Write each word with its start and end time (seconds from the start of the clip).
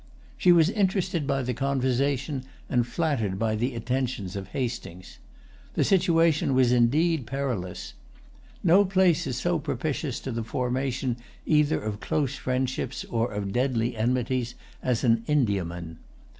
She 0.35 0.51
was 0.51 0.71
interested 0.71 1.27
by 1.27 1.43
the 1.43 1.53
conversation 1.53 2.43
and 2.67 2.87
flattered 2.87 3.37
by 3.37 3.55
the 3.55 3.75
attentions 3.75 4.35
of 4.35 4.47
Hastings. 4.47 5.19
The 5.75 5.83
situation 5.83 6.55
was 6.55 6.71
indeed 6.71 7.27
perilous. 7.27 7.93
No 8.63 8.83
place 8.83 9.27
is 9.27 9.37
so 9.37 9.59
propitious 9.59 10.19
to 10.21 10.31
the 10.31 10.43
formation 10.43 11.17
either 11.45 11.79
of 11.79 11.99
close 11.99 12.35
friendships 12.35 13.05
or 13.11 13.31
of 13.31 13.53
deadly 13.53 13.95
enmities 13.95 14.55
as 14.81 15.03
an 15.03 15.23
Indiaman. 15.27 15.97